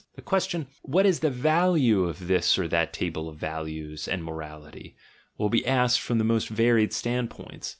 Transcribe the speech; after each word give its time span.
The 0.15 0.23
question, 0.23 0.65
"What 0.81 1.05
is 1.05 1.19
the 1.19 1.29
value 1.29 2.05
of 2.05 2.27
this 2.27 2.57
or 2.57 2.67
that 2.69 2.91
table 2.91 3.29
of 3.29 3.37
'values' 3.37 4.07
and 4.07 4.23
morality?" 4.23 4.95
will 5.37 5.49
be 5.49 5.63
asked 5.63 5.99
from 6.01 6.17
the 6.17 6.23
most 6.23 6.49
varied 6.49 6.91
standpoints. 6.91 7.69